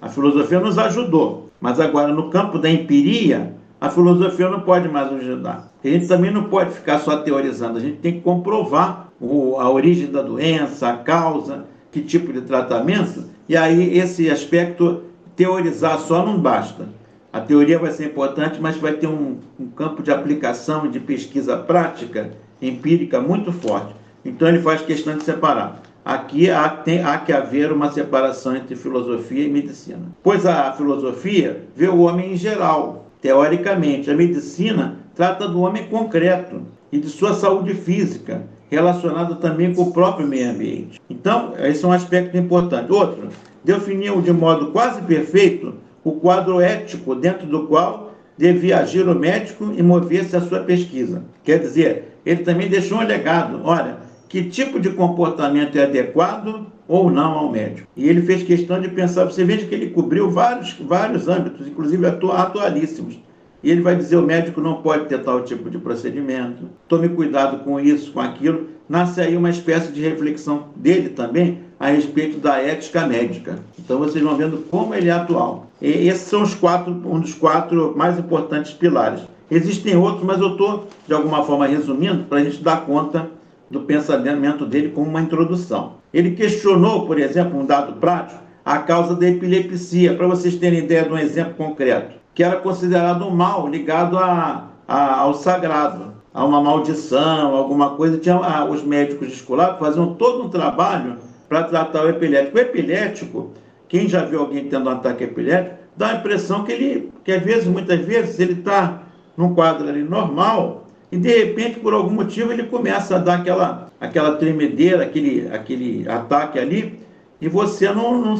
[0.00, 3.54] A filosofia nos ajudou, mas agora no campo da empiria,
[3.84, 5.70] a filosofia não pode mais ajudar.
[5.84, 9.70] A gente também não pode ficar só teorizando, a gente tem que comprovar o, a
[9.70, 11.66] origem da doença, a causa.
[11.92, 15.02] que tipo de tratamento, e aí esse aspecto
[15.36, 16.88] teorizar só não basta.
[17.30, 21.56] A teoria vai ser importante, mas vai ter um, um campo de aplicação, de pesquisa
[21.56, 22.30] prática,
[22.62, 23.94] empírica muito forte.
[24.24, 25.82] Então ele faz questão de separar.
[26.04, 30.02] Aqui há, tem, há que haver uma separação entre filosofia e medicina.
[30.22, 34.10] Pois a filosofia vê o homem em geral, teoricamente.
[34.10, 36.60] A medicina trata do homem concreto
[36.92, 41.00] e de sua saúde física, relacionada também com o próprio meio ambiente.
[41.08, 42.92] Então, esse é um aspecto importante.
[42.92, 43.28] Outro,
[43.64, 45.72] definiu de modo quase perfeito
[46.04, 51.22] o quadro ético dentro do qual devia agir o médico e mover-se a sua pesquisa.
[51.42, 53.62] Quer dizer, ele também deixou um legado.
[53.64, 57.88] Olha, que tipo de comportamento é adequado ou não ao médico.
[57.96, 62.06] E ele fez questão de pensar, você veja que ele cobriu vários, vários âmbitos, inclusive
[62.06, 63.18] atualíssimos.
[63.62, 67.64] E ele vai dizer: o médico não pode ter tal tipo de procedimento, tome cuidado
[67.64, 68.68] com isso, com aquilo.
[68.86, 73.58] Nasce aí uma espécie de reflexão dele também a respeito da ética médica.
[73.78, 75.70] Então vocês vão vendo como ele é atual.
[75.80, 79.20] E esses são os quatro, um dos quatro mais importantes pilares.
[79.50, 83.30] Existem outros, mas eu estou, de alguma forma, resumindo para a gente dar conta
[83.70, 86.03] do pensamento dele como uma introdução.
[86.14, 91.04] Ele questionou, por exemplo, um dado prático, a causa da epilepsia, para vocês terem ideia
[91.04, 96.44] de um exemplo concreto que era considerado um mal ligado a, a, ao sagrado, a
[96.44, 98.18] uma maldição, alguma coisa.
[98.18, 102.58] Tinha, a, os médicos escolares faziam todo um trabalho para tratar o epilético.
[102.58, 103.52] O epilético,
[103.88, 107.42] quem já viu alguém tendo um ataque epilético, dá a impressão que ele, que às
[107.42, 109.02] vezes, muitas vezes, ele está
[109.36, 110.83] num quadro ali normal
[111.14, 116.08] e de repente, por algum motivo, ele começa a dar aquela, aquela tremedeira, aquele, aquele
[116.08, 116.98] ataque ali,
[117.40, 118.36] e você não, não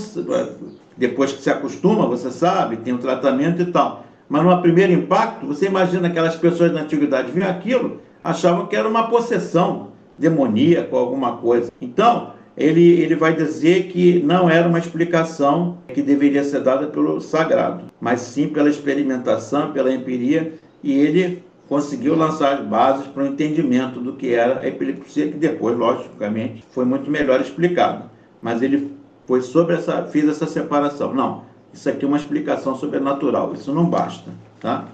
[0.96, 4.04] depois que se acostuma, você sabe, tem um tratamento e tal.
[4.28, 8.88] Mas no primeiro impacto, você imagina aquelas pessoas da antiguidade viam aquilo, achavam que era
[8.88, 11.70] uma possessão demoníaca ou alguma coisa.
[11.80, 17.20] Então, ele, ele vai dizer que não era uma explicação que deveria ser dada pelo
[17.20, 23.26] sagrado, mas sim pela experimentação, pela empiria, e ele conseguiu lançar as bases para o
[23.26, 28.10] entendimento do que era a epilepsia, que depois, logicamente, foi muito melhor explicado.
[28.42, 28.94] Mas ele
[29.26, 31.14] pois sobre essa, fiz essa separação.
[31.14, 34.30] Não, isso aqui é uma explicação sobrenatural, isso não basta.
[34.60, 34.84] Tá?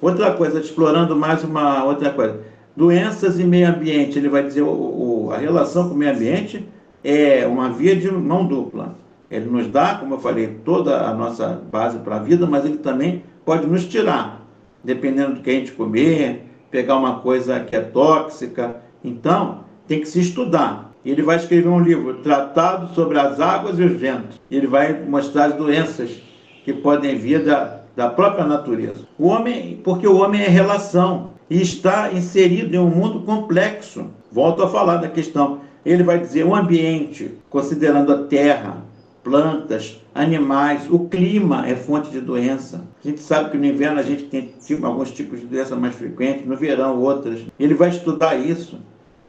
[0.00, 2.40] Outra coisa, explorando mais uma outra coisa.
[2.76, 6.66] Doenças e meio ambiente, ele vai dizer o, o, a relação com o meio ambiente
[7.04, 8.94] é uma via de mão dupla.
[9.30, 12.78] Ele nos dá, como eu falei, toda a nossa base para a vida, mas ele
[12.78, 14.41] também pode nos tirar,
[14.84, 18.76] dependendo do que a gente comer, pegar uma coisa que é tóxica.
[19.04, 20.92] Então, tem que se estudar.
[21.04, 24.40] Ele vai escrever um livro, Tratado sobre as Águas e os Ventos.
[24.50, 26.10] Ele vai mostrar as doenças
[26.64, 29.06] que podem vir da, da própria natureza.
[29.18, 34.06] O homem, porque o homem é relação e está inserido em um mundo complexo.
[34.30, 35.60] Volto a falar da questão.
[35.84, 38.84] Ele vai dizer o ambiente, considerando a terra,
[39.22, 42.82] plantas, animais, o clima é fonte de doença.
[43.04, 46.46] A gente sabe que no inverno a gente tem alguns tipos de doença mais frequentes,
[46.46, 47.40] no verão outras.
[47.58, 48.78] Ele vai estudar isso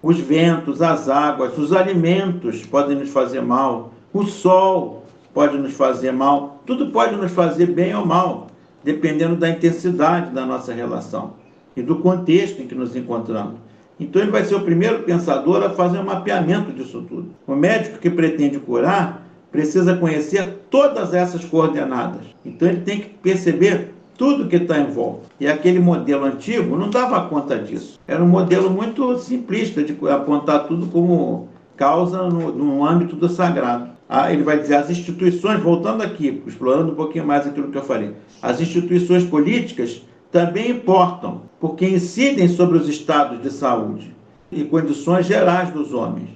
[0.04, 6.12] os ventos, as águas, os alimentos podem nos fazer mal, o sol pode nos fazer
[6.12, 8.48] mal, tudo pode nos fazer bem ou mal,
[8.84, 11.36] dependendo da intensidade da nossa relação
[11.76, 13.56] e do contexto em que nos encontramos.
[13.98, 17.30] Então ele vai ser o primeiro pensador a fazer um mapeamento disso tudo.
[17.48, 19.23] O médico que pretende curar
[19.54, 22.26] precisa conhecer todas essas coordenadas.
[22.44, 25.28] Então ele tem que perceber tudo que está em volta.
[25.40, 28.00] E aquele modelo antigo não dava conta disso.
[28.08, 33.92] Era um modelo muito simplista de apontar tudo como causa no, no âmbito do sagrado.
[34.10, 37.84] Ah, ele vai dizer as instituições, voltando aqui, explorando um pouquinho mais aquilo que eu
[37.84, 38.12] falei,
[38.42, 44.16] as instituições políticas também importam, porque incidem sobre os estados de saúde
[44.52, 46.30] e condições gerais dos homens.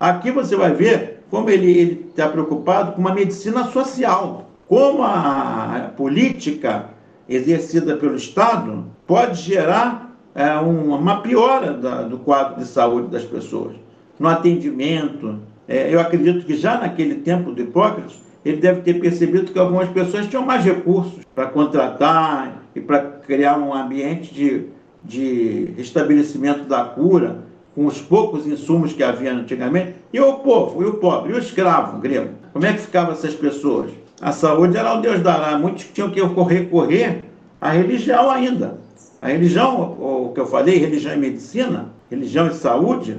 [0.00, 6.90] Aqui você vai ver como ele está preocupado com uma medicina social, como a política
[7.26, 13.76] exercida pelo Estado pode gerar é, uma piora da, do quadro de saúde das pessoas.
[14.20, 19.52] No atendimento, é, eu acredito que já naquele tempo do Hipócrates, ele deve ter percebido
[19.52, 24.66] que algumas pessoas tinham mais recursos para contratar e para criar um ambiente de,
[25.02, 29.94] de estabelecimento da cura com os poucos insumos que havia antigamente.
[30.12, 32.30] E o povo, e o pobre, e o escravo grego.
[32.52, 33.90] Como é que ficavam essas pessoas?
[34.20, 35.58] A saúde era o Deus dará.
[35.58, 37.24] Muitos tinham que recorrer
[37.60, 38.78] à religião ainda.
[39.20, 43.16] A religião, o que eu falei, religião e medicina, religião e saúde,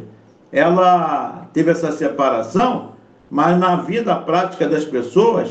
[0.52, 2.92] ela teve essa separação,
[3.30, 5.50] mas na vida prática das pessoas,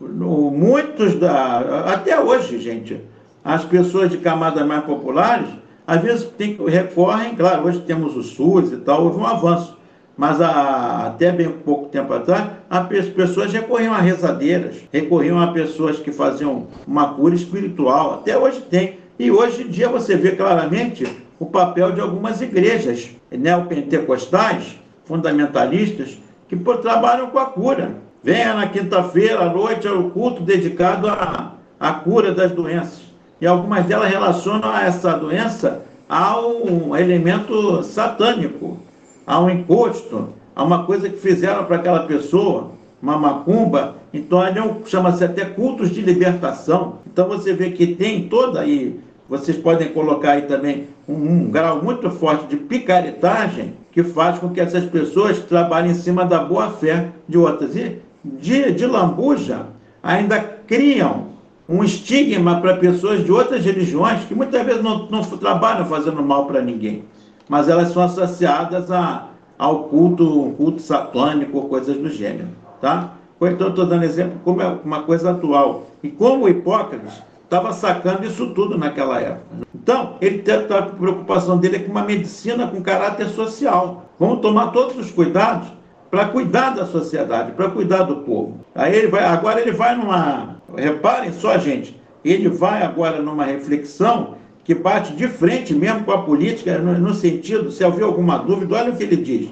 [0.00, 1.84] muitos da.
[1.86, 3.00] Até hoje, gente,
[3.44, 5.48] as pessoas de camadas mais populares,
[5.86, 9.76] às vezes tem, recorrem, claro, hoje temos o SUS e tal, houve um avanço,
[10.16, 15.98] mas há, até bem pouco tempo atrás, as pessoas recorriam a rezadeiras, recorriam a pessoas
[15.98, 18.14] que faziam uma cura espiritual.
[18.14, 18.98] Até hoje tem.
[19.18, 21.06] E hoje em dia você vê claramente
[21.38, 26.18] o papel de algumas igrejas neopentecostais, fundamentalistas,
[26.48, 27.96] que por, trabalham com a cura.
[28.22, 33.01] Venha na quinta-feira à noite ao culto dedicado à, à cura das doenças.
[33.42, 38.78] E algumas delas relacionam essa doença a um elemento satânico,
[39.26, 42.70] a um encosto, a uma coisa que fizeram para aquela pessoa,
[43.02, 43.96] uma macumba.
[44.14, 44.38] Então,
[44.86, 46.98] chama-se até cultos de libertação.
[47.04, 51.82] Então, você vê que tem toda aí, vocês podem colocar aí também um, um grau
[51.82, 57.08] muito forte de picaretagem que faz com que essas pessoas trabalhem em cima da boa-fé
[57.28, 57.74] de outras.
[57.74, 59.66] E de, de lambuja
[60.00, 61.31] ainda criam
[61.72, 66.44] um estigma para pessoas de outras religiões que muitas vezes não, não trabalham fazendo mal
[66.44, 67.04] para ninguém,
[67.48, 73.14] mas elas são associadas a, ao culto, culto satânico, coisas do gênero, tá?
[73.40, 75.86] Então, estou dando exemplo como é uma coisa atual.
[76.00, 79.66] E como Hipócrates estava sacando isso tudo naquela época.
[79.74, 84.04] Então, ele a preocupação dele é com uma medicina com caráter social.
[84.20, 85.68] Vamos tomar todos os cuidados
[86.12, 88.60] para cuidar da sociedade, para cuidar do povo.
[88.74, 94.36] Aí ele vai, agora ele vai numa Reparem só, gente, ele vai agora numa reflexão
[94.62, 98.76] que bate de frente mesmo com a política, no, no sentido, se houver alguma dúvida,
[98.76, 99.50] olha o que ele diz.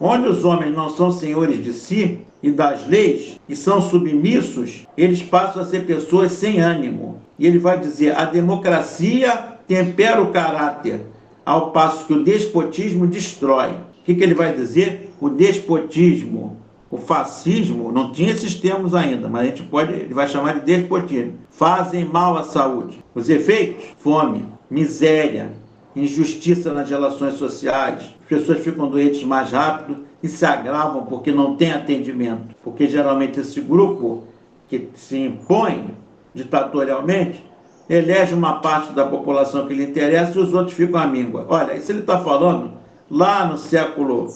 [0.00, 5.22] Onde os homens não são senhores de si e das leis e são submissos, eles
[5.22, 7.20] passam a ser pessoas sem ânimo.
[7.38, 11.02] E ele vai dizer: a democracia tempera o caráter,
[11.46, 13.70] ao passo que o despotismo destrói.
[13.70, 15.09] O que, que ele vai dizer?
[15.20, 16.56] O despotismo
[16.90, 20.66] o fascismo não tinha esses termos ainda, mas a gente pode, ele vai chamar de
[20.66, 21.34] despotismo.
[21.50, 23.02] Fazem mal à saúde.
[23.14, 25.52] Os efeitos: fome, miséria,
[25.94, 28.02] injustiça nas relações sociais.
[28.22, 32.56] As pessoas ficam doentes mais rápido e se agravam porque não tem atendimento.
[32.62, 34.24] Porque geralmente esse grupo
[34.68, 35.94] que se impõe
[36.34, 37.44] ditatorialmente
[37.88, 41.46] elege uma parte da população que lhe interessa e os outros ficam à míngua.
[41.48, 42.79] Olha, isso ele está falando
[43.10, 44.32] lá no século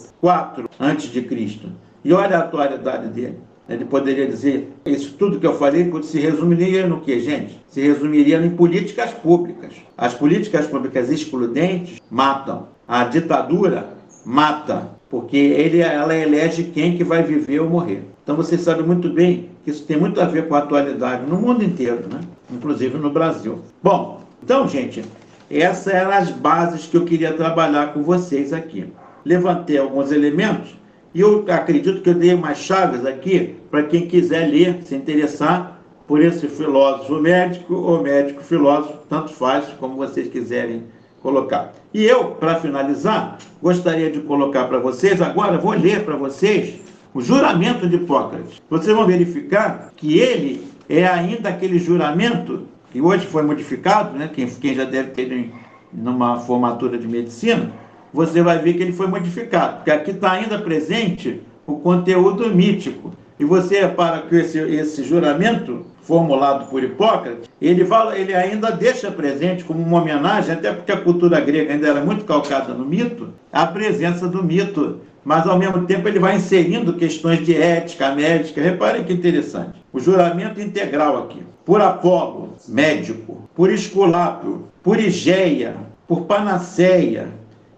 [1.11, 1.69] de Cristo.
[2.03, 3.39] E olha a atualidade dele.
[3.67, 7.59] Ele poderia dizer, isso tudo que eu falei se resumiria no que, gente?
[7.67, 9.73] Se resumiria em políticas públicas.
[9.97, 12.67] As políticas públicas excludentes matam.
[12.87, 13.89] A ditadura
[14.23, 18.03] mata, porque ele, ela elege quem que vai viver ou morrer.
[18.23, 21.37] Então você sabe muito bem que isso tem muito a ver com a atualidade no
[21.37, 22.19] mundo inteiro, né?
[22.51, 23.59] inclusive no Brasil.
[23.81, 25.03] Bom, então, gente,
[25.49, 28.91] essas eram as bases que eu queria trabalhar com vocês aqui.
[29.23, 30.75] Levantei alguns elementos
[31.13, 35.81] e eu acredito que eu dei umas chaves aqui para quem quiser ler, se interessar
[36.07, 40.83] por esse filósofo médico ou médico filósofo, tanto faz como vocês quiserem
[41.21, 41.73] colocar.
[41.93, 46.75] E eu, para finalizar, gostaria de colocar para vocês, agora vou ler para vocês
[47.13, 48.61] o juramento de Hipócrates.
[48.69, 54.29] Vocês vão verificar que ele é ainda aquele juramento que hoje foi modificado, né?
[54.33, 55.51] quem, quem já deve ter
[55.91, 57.69] numa formatura de medicina,
[58.13, 63.11] você vai ver que ele foi modificado, porque aqui está ainda presente o conteúdo mítico.
[63.37, 69.11] E você repara que esse, esse juramento formulado por Hipócrates, ele, fala, ele ainda deixa
[69.11, 73.33] presente como uma homenagem, até porque a cultura grega ainda era muito calcada no mito,
[73.51, 75.01] a presença do mito.
[75.21, 78.61] Mas ao mesmo tempo ele vai inserindo questões de ética, médica.
[78.61, 79.83] Reparem que interessante.
[79.91, 81.43] O juramento integral aqui.
[81.65, 83.49] Por Apolo, médico.
[83.55, 84.67] Por Esculápio.
[84.83, 85.75] Por Igeia.
[86.07, 87.29] Por Panaceia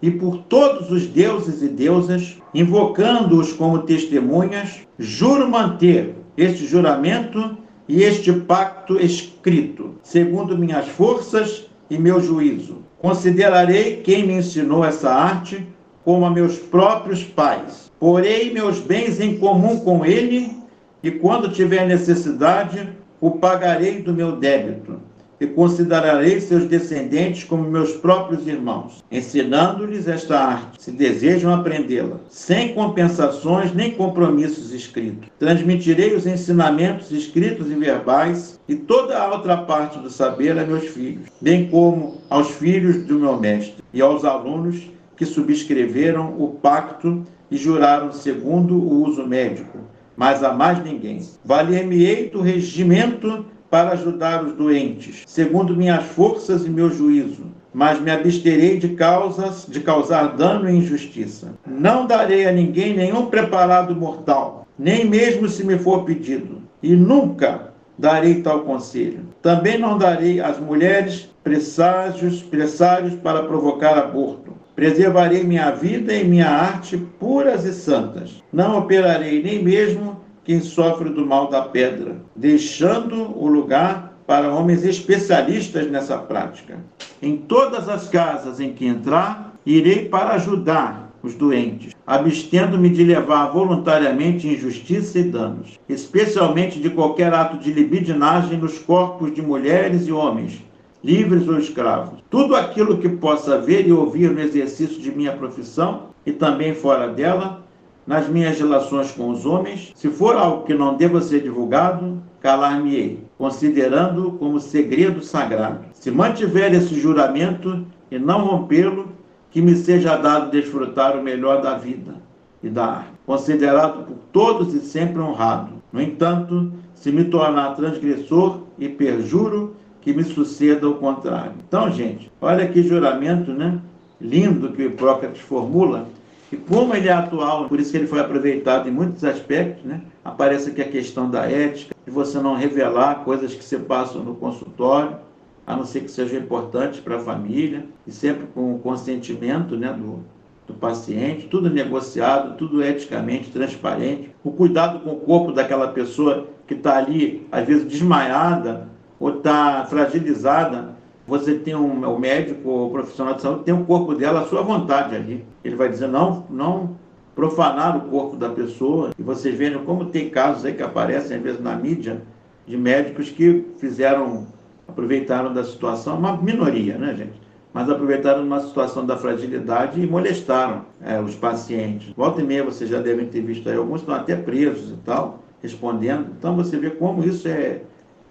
[0.02, 8.04] e por todos os deuses e deusas, invocando-os como testemunhas, juro manter este juramento e
[8.04, 12.84] este pacto escrito, segundo minhas forças e meu juízo.
[13.00, 15.66] Considerarei quem me ensinou essa arte
[16.04, 17.92] como a meus próprios pais.
[18.00, 20.56] Porei meus bens em comum com ele
[21.02, 25.00] e, quando tiver necessidade, o pagarei do meu débito
[25.40, 32.74] e considerarei seus descendentes como meus próprios irmãos, ensinando-lhes esta arte, se desejam aprendê-la, sem
[32.74, 35.30] compensações nem compromissos escritos.
[35.38, 40.86] Transmitirei os ensinamentos escritos e verbais e toda a outra parte do saber a meus
[40.86, 47.24] filhos, bem como aos filhos do meu mestre e aos alunos que subscreveram o pacto
[47.50, 49.80] e juraram segundo o uso médico,
[50.18, 51.22] mas a mais ninguém.
[51.46, 57.44] Valer-me-ei do regimento para ajudar os doentes, segundo minhas forças e meu juízo,
[57.74, 61.54] mas me absterei de causas de causar dano e injustiça.
[61.66, 67.74] Não darei a ninguém nenhum preparado mortal, nem mesmo se me for pedido, e nunca
[67.98, 69.28] darei tal conselho.
[69.42, 76.48] Também não darei às mulheres presságios, presságios para provocar aborto, Preservarei minha vida e minha
[76.48, 78.44] arte puras e santas.
[78.54, 84.84] Não operarei nem mesmo quem sofre do mal da pedra, deixando o lugar para homens
[84.84, 86.78] especialistas nessa prática.
[87.20, 93.48] Em todas as casas em que entrar, irei para ajudar os doentes, abstendo-me de levar
[93.48, 100.12] voluntariamente injustiça e danos, especialmente de qualquer ato de libidinagem nos corpos de mulheres e
[100.12, 100.64] homens,
[101.04, 102.20] livres ou escravos.
[102.30, 107.08] Tudo aquilo que possa ver e ouvir no exercício de minha profissão e também fora
[107.08, 107.64] dela,
[108.06, 113.20] nas minhas relações com os homens, se for algo que não deva ser divulgado, calar-me-ei,
[113.38, 115.86] considerando como segredo sagrado.
[115.94, 119.10] Se mantiver esse juramento e não rompê-lo,
[119.52, 122.16] que me seja dado desfrutar o melhor da vida
[122.62, 125.74] e da arte, considerado por todos e sempre honrado.
[125.92, 129.76] No entanto, se me tornar transgressor e perjuro,
[130.08, 131.52] que me suceda o contrário.
[131.68, 133.78] Então, gente, olha que juramento, né?
[134.22, 136.08] Lindo que o Hipócrates formula
[136.50, 140.00] e como ele é atual, por isso que ele foi aproveitado em muitos aspectos, né?
[140.24, 144.34] aparece aqui a questão da ética, de você não revelar coisas que se passam no
[144.36, 145.18] consultório,
[145.66, 149.92] a não ser que sejam importantes para a família, e sempre com o consentimento né,
[149.92, 150.24] do,
[150.66, 154.32] do paciente, tudo negociado, tudo eticamente transparente.
[154.42, 158.88] O cuidado com o corpo daquela pessoa que está ali, às vezes desmaiada
[159.20, 160.96] ou está fragilizada,
[161.28, 164.62] você tem um, o médico, o profissional de saúde, tem o corpo dela à sua
[164.62, 165.46] vontade ali.
[165.64, 166.96] Ele vai dizer, não, não
[167.36, 169.12] profanar o corpo da pessoa.
[169.18, 172.22] E vocês veem como tem casos aí que aparecem, às vezes, na mídia,
[172.66, 174.48] de médicos que fizeram,
[174.88, 177.40] aproveitaram da situação, uma minoria, né, gente?
[177.74, 182.12] Mas aproveitaram uma situação da fragilidade e molestaram é, os pacientes.
[182.16, 185.44] Volta e meia vocês já devem ter visto aí, alguns estão até presos e tal,
[185.62, 186.30] respondendo.
[186.40, 187.82] Então você vê como isso é,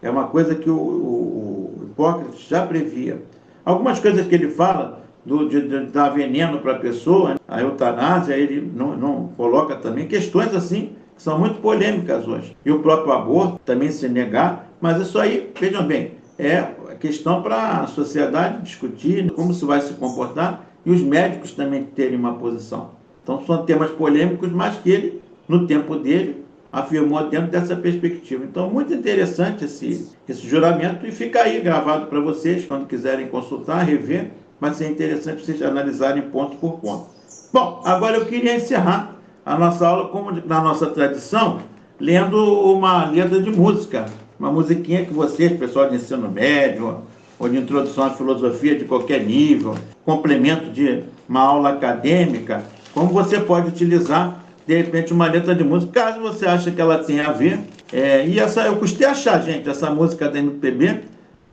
[0.03, 3.23] é uma coisa que o, o, o Hipócrates já previa.
[3.65, 8.37] Algumas coisas que ele fala do, de, de dar veneno para a pessoa, a eutanásia,
[8.37, 12.57] ele não, não coloca também questões assim que são muito polêmicas hoje.
[12.65, 16.63] E o próprio aborto também se negar, mas isso aí, vejam bem, é
[17.01, 22.19] questão para a sociedade discutir como se vai se comportar e os médicos também terem
[22.19, 22.91] uma posição.
[23.23, 26.45] Então são temas polêmicos, mas que ele, no tempo dele,
[26.77, 28.45] afirmou dentro dessa perspectiva.
[28.45, 33.83] Então, muito interessante esse, esse juramento e fica aí gravado para vocês, quando quiserem consultar,
[33.83, 37.07] rever, mas é interessante vocês analisarem ponto por ponto.
[37.51, 41.61] Bom, agora eu queria encerrar a nossa aula, como na nossa tradição,
[41.99, 42.37] lendo
[42.71, 44.05] uma letra de música,
[44.39, 47.01] uma musiquinha que vocês, pessoal de ensino médio,
[47.39, 53.41] ou de introdução à filosofia de qualquer nível, complemento de uma aula acadêmica, como você
[53.41, 57.33] pode utilizar de repente uma letra de música, caso você ache que ela tenha a
[57.33, 57.61] ver.
[57.93, 61.03] É, e essa, eu custei achar, gente, essa música da MPB,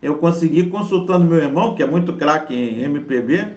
[0.01, 3.47] eu consegui consultando meu irmão, que é muito craque em MPB,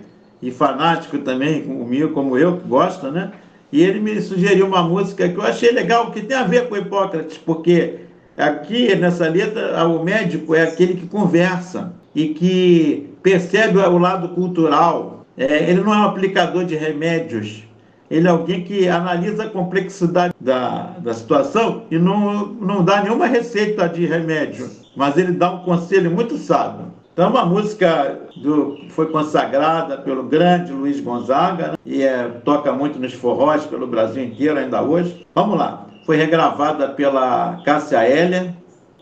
[0.42, 3.32] e fanático também comigo, como eu, que gosta, né?
[3.72, 6.76] E ele me sugeriu uma música que eu achei legal, que tem a ver com
[6.76, 8.00] Hipócrates, porque
[8.36, 15.26] aqui nessa letra o médico é aquele que conversa e que percebe o lado cultural.
[15.36, 17.64] É, ele não é um aplicador de remédios,
[18.10, 23.26] ele é alguém que analisa a complexidade da, da situação e não, não dá nenhuma
[23.26, 26.86] receita de remédio, mas ele dá um conselho muito sábio.
[27.12, 31.74] Então, uma música do, foi consagrada pelo grande Luiz Gonzaga né?
[31.86, 35.26] e é, toca muito nos forrós pelo Brasil inteiro ainda hoje.
[35.34, 35.86] Vamos lá.
[36.04, 38.54] Foi regravada pela Cássia Hélia.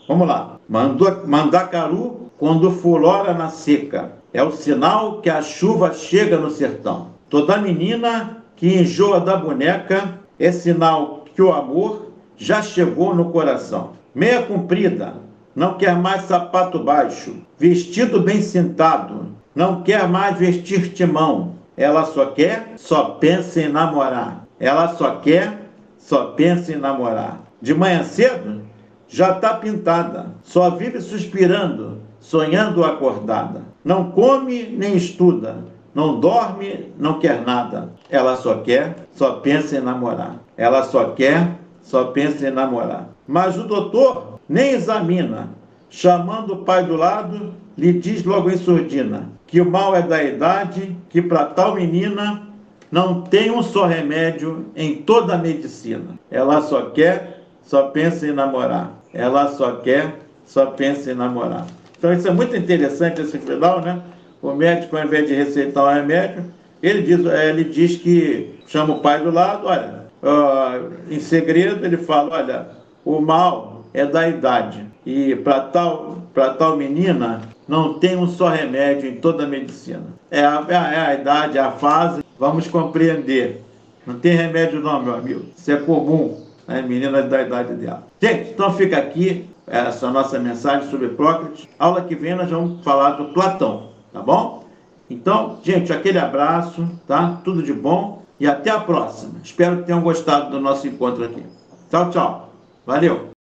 [0.07, 0.59] Vamos lá.
[0.69, 7.09] Mandou, Mandacaru, quando fulora na seca, é o sinal que a chuva chega no sertão.
[7.29, 13.93] Toda menina que enjoa da boneca é sinal que o amor já chegou no coração.
[14.15, 15.15] Meia comprida,
[15.55, 17.37] não quer mais sapato baixo.
[17.59, 21.55] Vestido bem cintado, não quer mais vestir timão.
[21.77, 24.47] Ela só quer, só pensa em namorar.
[24.61, 27.41] Ela só quer, só pensa em namorar.
[27.61, 28.63] De manhã cedo,
[29.09, 30.27] já está pintada.
[30.43, 33.63] Só vive suspirando, sonhando acordada.
[33.85, 37.93] Não come nem estuda não dorme, não quer nada.
[38.11, 40.37] Ela só quer, só pensa em namorar.
[40.57, 43.09] Ela só quer, só pensa em namorar.
[43.27, 45.51] Mas o doutor nem examina.
[45.89, 50.21] Chamando o pai do lado, lhe diz logo em surdina que o mal é da
[50.21, 52.43] idade, que para tal menina
[52.91, 56.19] não tem um só remédio em toda a medicina.
[56.29, 58.93] Ela só quer, só pensa em namorar.
[59.13, 61.67] Ela só quer, só pensa em namorar.
[61.97, 64.03] Então isso é muito interessante esse final, né?
[64.45, 66.45] O médico, ao invés de receitar um remédio,
[66.83, 71.85] ele diz, é, ele diz que chama o pai do lado, olha, uh, em segredo
[71.85, 72.69] ele fala, olha,
[73.05, 74.85] o mal é da idade.
[75.07, 76.19] E para tal,
[76.59, 80.05] tal menina não tem um só remédio em toda a medicina.
[80.31, 83.63] É a, é a, é a idade, é a fase, vamos compreender.
[84.07, 85.47] Não tem remédio não, meu amigo.
[85.57, 86.83] Isso é comum, né?
[86.83, 88.07] meninas da idade dela.
[88.21, 91.67] Gente, então fica aqui essa nossa mensagem sobre Prócrates.
[91.79, 94.65] Aula que vem nós vamos falar do Platão, tá bom?
[95.11, 97.41] Então, gente, aquele abraço, tá?
[97.45, 99.35] Tudo de bom e até a próxima.
[99.43, 101.43] Espero que tenham gostado do nosso encontro aqui.
[101.91, 102.49] Tchau, tchau.
[102.87, 103.34] Valeu!